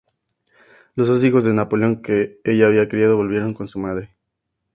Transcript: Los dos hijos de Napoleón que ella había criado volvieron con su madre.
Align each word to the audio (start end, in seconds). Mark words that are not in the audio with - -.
Los 0.95 1.07
dos 1.09 1.23
hijos 1.23 1.43
de 1.43 1.53
Napoleón 1.53 2.01
que 2.01 2.41
ella 2.43 2.65
había 2.65 2.89
criado 2.89 3.17
volvieron 3.17 3.53
con 3.53 3.67
su 3.67 3.77
madre. 3.77 4.15